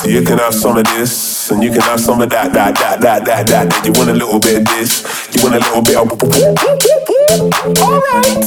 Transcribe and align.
So 0.00 0.08
you 0.08 0.22
can 0.22 0.38
have 0.38 0.54
some 0.54 0.78
of 0.78 0.84
this 0.84 1.50
and 1.50 1.62
you 1.62 1.70
can 1.70 1.82
have 1.82 2.00
some 2.00 2.22
of 2.22 2.30
that, 2.30 2.54
that, 2.54 2.74
that, 2.76 3.02
that, 3.02 3.26
that, 3.26 3.46
that. 3.48 3.68
Then 3.68 3.84
you 3.84 3.92
want 3.92 4.08
a 4.08 4.14
little 4.14 4.40
bit 4.40 4.62
of 4.62 4.64
this, 4.64 5.04
you 5.36 5.42
want 5.44 5.56
a 5.56 5.58
little 5.60 5.82
bit 5.84 5.96
of. 6.00 6.08
Alright. 7.76 8.40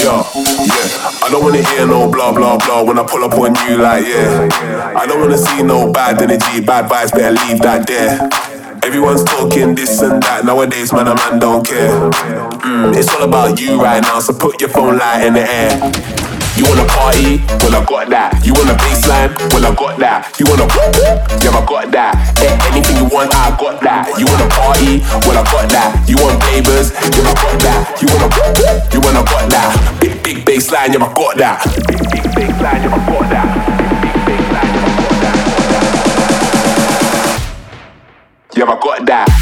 Yeah, 0.00 0.24
yeah. 0.24 1.20
I 1.20 1.28
don't 1.30 1.44
wanna 1.44 1.60
hear 1.62 1.86
no 1.86 2.10
blah 2.10 2.32
blah 2.32 2.56
blah 2.56 2.82
when 2.82 2.98
I 2.98 3.04
pull 3.04 3.22
up 3.24 3.34
on 3.34 3.54
you 3.68 3.76
like 3.76 4.06
yeah. 4.06 4.48
I 4.96 5.04
don't 5.04 5.20
wanna 5.20 5.36
see 5.36 5.62
no 5.62 5.92
bad 5.92 6.22
energy, 6.22 6.64
bad 6.64 6.88
vibes. 6.90 7.12
Better 7.12 7.32
leave 7.46 7.60
that 7.60 7.86
there. 7.86 8.30
Everyone's 8.82 9.24
talking 9.24 9.74
this 9.74 10.00
and 10.00 10.22
that 10.22 10.46
nowadays, 10.46 10.94
man. 10.94 11.08
A 11.08 11.14
man 11.14 11.40
don't 11.40 11.66
care. 11.66 11.92
Mm, 12.64 12.96
it's 12.96 13.12
all 13.14 13.24
about 13.24 13.60
you 13.60 13.82
right 13.82 14.00
now, 14.00 14.18
so 14.20 14.32
put 14.32 14.62
your 14.62 14.70
phone 14.70 14.96
light 14.96 15.26
in 15.26 15.34
the 15.34 15.44
air. 15.44 16.31
You 16.62 16.68
wanna 16.70 16.86
party? 16.86 17.42
Well, 17.58 17.74
I 17.74 17.82
got 17.82 18.06
that. 18.14 18.38
You 18.46 18.54
want 18.54 18.70
a 18.70 18.78
bassline? 18.78 19.34
Well, 19.50 19.66
I 19.66 19.74
got 19.74 19.98
that. 19.98 20.30
You 20.38 20.46
wanna 20.46 20.70
Yeah, 21.42 21.58
I 21.58 21.66
got 21.66 21.90
that. 21.90 22.14
Eh, 22.38 22.54
anything 22.70 23.02
you 23.02 23.06
want, 23.10 23.34
I 23.34 23.50
got 23.58 23.82
that. 23.82 24.06
You 24.14 24.30
wanna 24.30 24.46
party? 24.46 25.02
Well, 25.26 25.34
I 25.34 25.42
got 25.42 25.66
that. 25.74 26.06
You 26.06 26.14
want 26.22 26.38
neighbors? 26.46 26.94
Yeah, 26.94 27.26
I 27.26 27.34
got 27.34 27.58
that. 27.66 27.98
You 27.98 28.06
wanna 28.14 28.30
You 28.94 29.02
wanna 29.02 29.26
got 29.26 29.50
that. 29.50 29.74
Big 29.98 30.22
big 30.22 30.46
bassline, 30.46 30.94
yeah, 30.94 31.02
I 31.02 31.10
got 31.10 31.34
that. 31.42 31.66
Big 31.90 31.98
big 31.98 32.30
bassline, 32.30 32.86
yeah, 32.86 32.94
I 32.94 33.02
got 33.10 33.26
that. 33.26 33.50
Big 33.98 34.14
big 34.22 34.38
bassline, 34.46 34.70
yeah, 34.70 34.86
I 34.86 35.02
got 35.02 35.18
that. 35.18 35.34
Yeah, 38.54 38.70
I 38.70 38.78
got 38.78 39.02
that. 39.10 39.41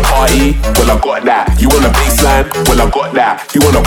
Wanna 0.00 0.16
party? 0.16 0.56
Well, 0.80 0.90
I 0.90 0.96
got 0.96 1.24
that. 1.28 1.60
You 1.60 1.68
want 1.68 1.84
a 1.84 1.90
bassline? 1.92 2.48
Well, 2.64 2.80
I 2.80 2.88
got 2.88 3.12
that. 3.12 3.44
You 3.52 3.60
wanna 3.60 3.84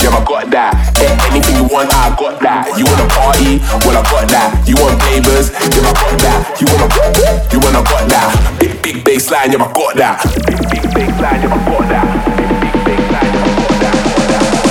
Yeah, 0.00 0.16
I 0.16 0.24
got 0.24 0.48
that. 0.48 0.72
Eh, 0.96 1.12
anything 1.28 1.56
you 1.60 1.64
want, 1.68 1.92
I 1.92 2.16
got 2.16 2.40
that. 2.40 2.72
You 2.80 2.88
wanna 2.88 3.04
party? 3.12 3.60
Well, 3.84 3.92
I 3.92 4.02
got 4.08 4.24
that. 4.32 4.64
You 4.64 4.76
want 4.80 4.96
neighbors? 5.04 5.52
Yeah, 5.52 5.84
I 5.84 5.92
got 5.92 6.16
that. 6.24 6.56
You 6.56 6.64
wanna 6.72 6.88
You 7.52 7.60
wanna 7.60 7.84
got 7.84 8.08
that. 8.08 8.32
Big 8.58 8.80
big 8.80 9.04
bassline, 9.04 9.52
yeah, 9.52 9.60
I 9.60 9.68
got 9.68 9.92
that. 10.00 10.24
Big 10.48 10.56
big 10.72 10.84
bassline, 10.96 11.44
yeah, 11.44 11.52
I 11.52 11.60
got 11.60 11.92
that. 11.92 12.08
Big 12.40 12.48
big 12.64 13.04
bassline, 13.04 13.36
yeah, 13.36 13.44
I 13.44 13.60
got 13.60 13.68
that. 13.68 14.64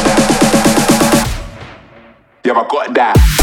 Yeah, 2.43 2.57
I 2.57 2.65
got 2.65 2.93
that. 2.97 3.42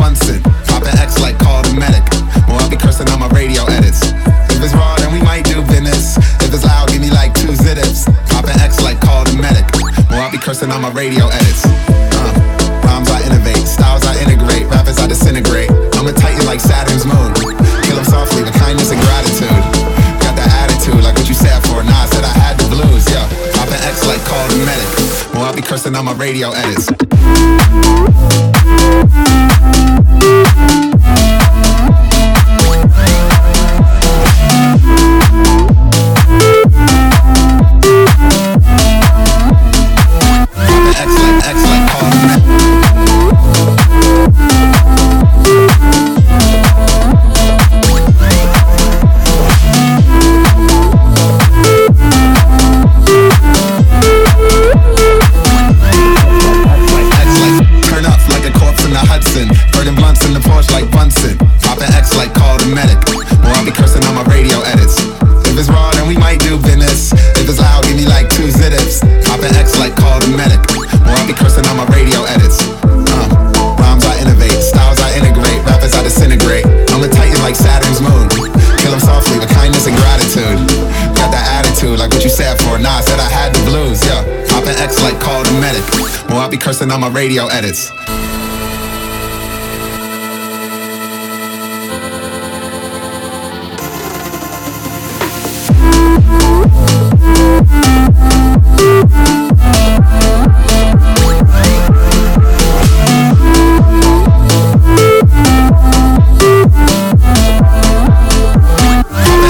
radio 11.01 11.25
edits. 11.33 11.65
Uh, 11.65 12.29
rhymes 12.85 13.09
I 13.09 13.25
innovate, 13.25 13.65
styles 13.65 14.05
I 14.05 14.13
integrate, 14.21 14.69
rappers 14.69 14.99
I 14.99 15.07
disintegrate. 15.07 15.71
I'm 15.97 16.05
a 16.05 16.13
titan 16.13 16.45
like 16.45 16.59
Saturn's 16.59 17.07
moon. 17.09 17.33
Kill 17.81 17.95
them 17.97 18.05
softly 18.05 18.43
with 18.43 18.53
kindness 18.53 18.91
and 18.91 19.01
gratitude. 19.01 19.49
Got 20.21 20.37
that 20.37 20.53
attitude 20.61 21.01
like 21.01 21.17
what 21.17 21.27
you 21.27 21.33
said 21.33 21.57
for. 21.65 21.81
Nah, 21.81 22.05
I 22.05 22.05
said 22.05 22.23
I 22.23 22.33
had 22.37 22.55
the 22.61 22.69
blues, 22.69 23.09
yeah. 23.09 23.25
Poppin' 23.57 23.81
X 23.81 24.05
like 24.05 24.21
call 24.29 24.45
the 24.49 24.61
medic. 24.61 25.33
Well, 25.33 25.41
I'll 25.41 25.55
be 25.55 25.63
cursing 25.63 25.95
on 25.95 26.05
my 26.05 26.13
radio 26.13 26.51
edits. 26.51 26.90
person 86.71 86.89
on 86.89 87.01
my 87.01 87.09
radio 87.09 87.47
edits. 87.47 87.91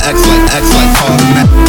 Excellent, 0.03 0.49
excellent, 0.55 0.97
call 0.97 1.17
the 1.17 1.60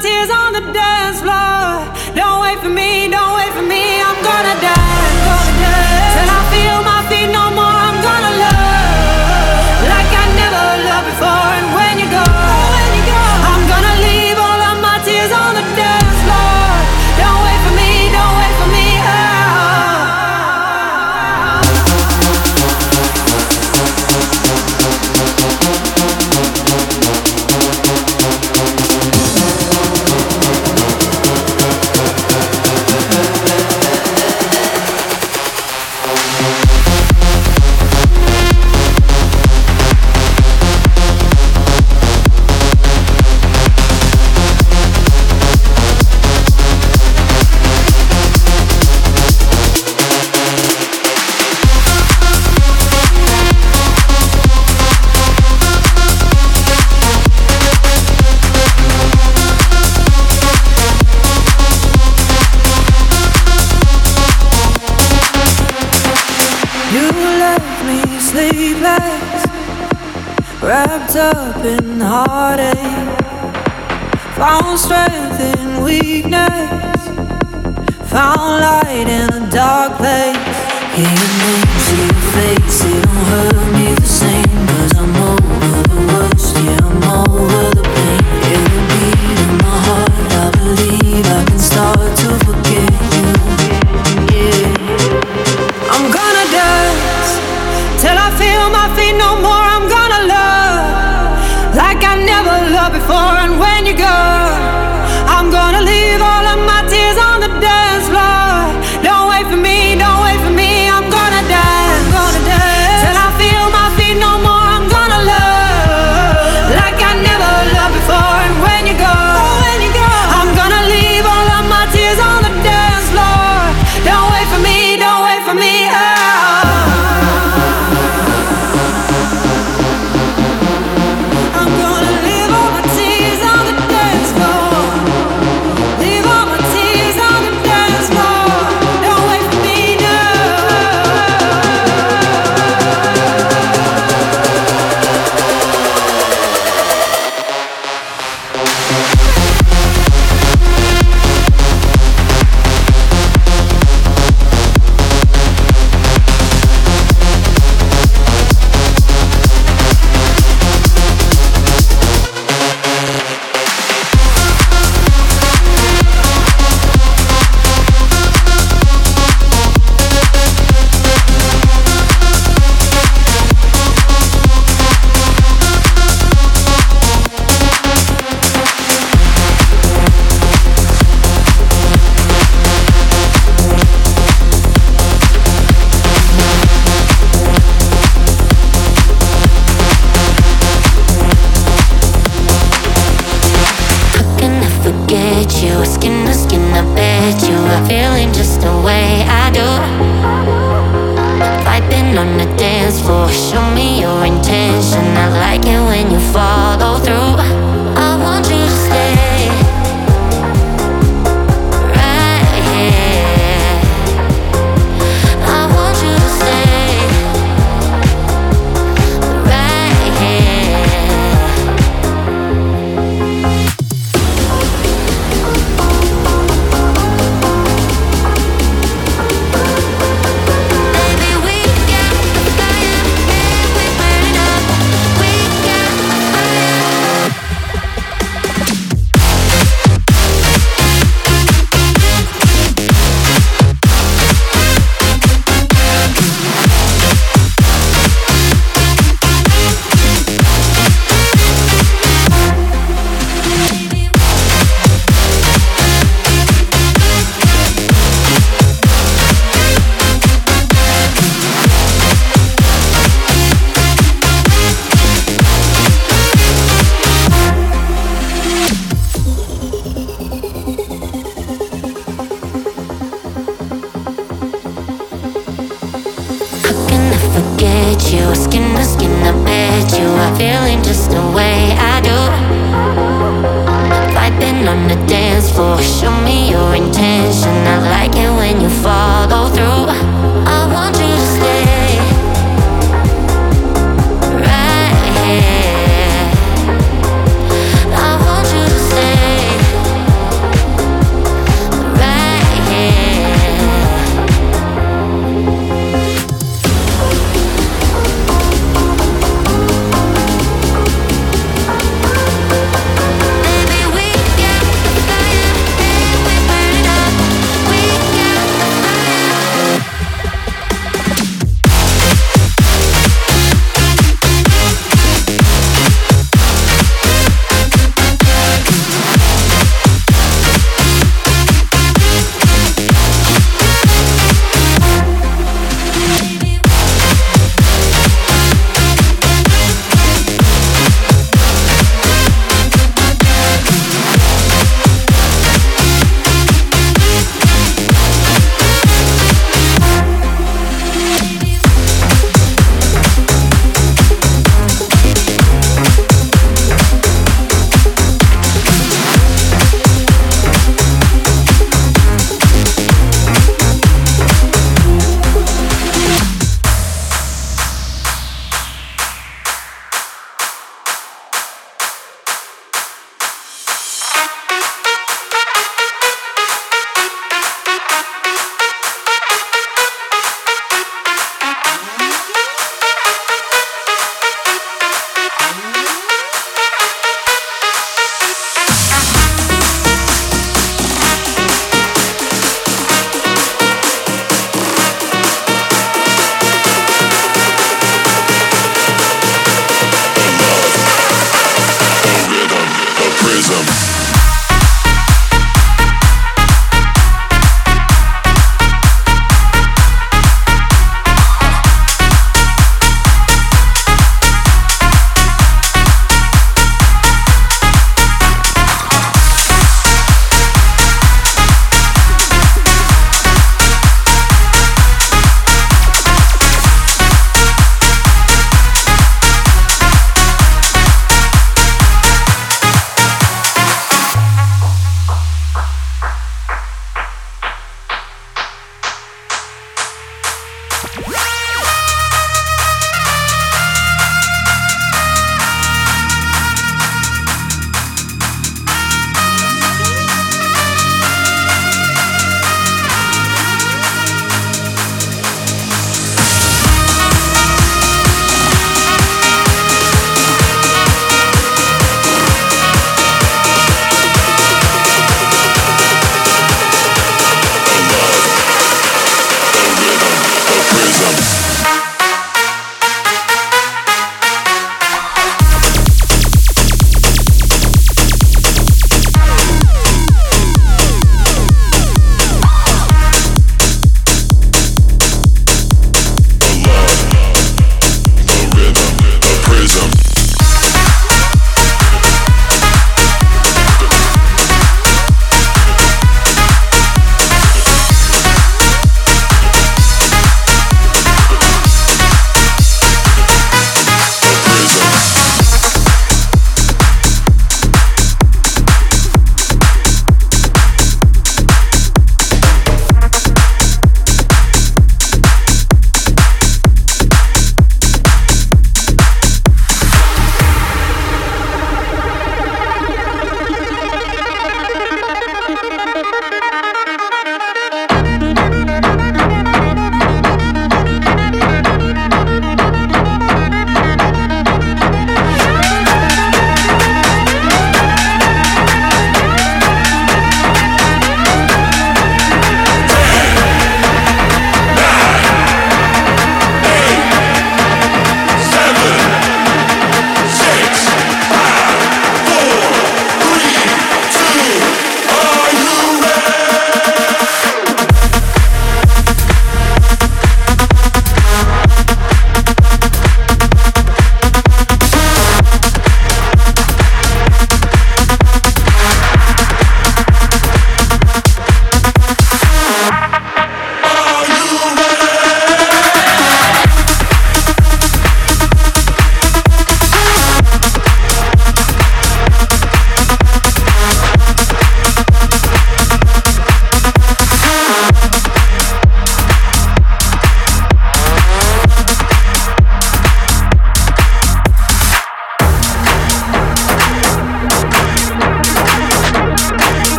tears 0.00 0.30
on 0.30 0.52
the 0.52 0.60
dance 0.72 0.97